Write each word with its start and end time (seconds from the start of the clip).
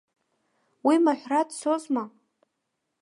Уи 0.85 0.95
маҳәра 1.03 1.41
дцозма?! 1.47 2.03